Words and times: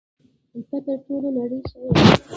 ته 0.67 0.77
تر 0.85 0.97
ټولې 1.05 1.29
نړۍ 1.37 1.59
ښه 1.69 1.77
یې. 1.81 1.89